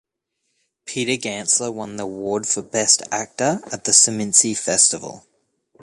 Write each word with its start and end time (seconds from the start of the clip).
Peter 0.85 1.11
Gantzler 1.21 1.71
won 1.71 1.97
the 1.97 2.05
award 2.05 2.47
for 2.47 2.63
Best 2.63 3.03
Actor 3.11 3.61
at 3.71 3.83
the 3.83 3.91
Seminci 3.91 4.57
festival. 4.57 5.27